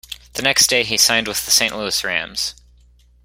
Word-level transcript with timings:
The 0.33 0.41
next 0.41 0.65
day, 0.65 0.81
he 0.83 0.97
signed 0.97 1.27
with 1.27 1.45
the 1.45 1.51
Saint 1.51 1.75
Louis 1.77 2.03
Rams. 2.03 2.55